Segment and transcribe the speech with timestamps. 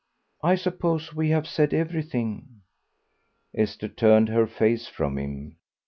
[0.41, 2.61] "I suppose we have said everything."
[3.55, 5.57] Esther turned her face from him.